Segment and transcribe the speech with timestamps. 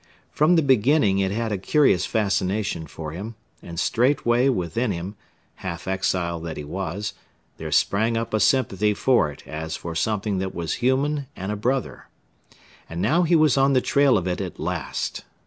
[0.31, 5.13] From the beginning it had a curious fascination for him, and straightway within him
[5.57, 7.13] half exile that he was
[7.57, 11.55] there sprang up a sympathy for it as for something that was human and a
[11.55, 12.07] brother.
[12.89, 15.23] And now he was on the trail of it at last.